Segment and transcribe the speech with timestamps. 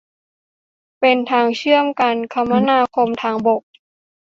[0.99, 3.61] เป็นทางเชื่อมการคมนาคมทางบก